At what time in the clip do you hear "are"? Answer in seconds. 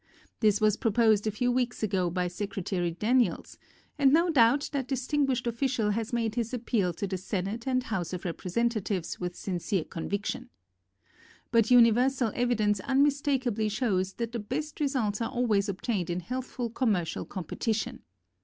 15.21-15.29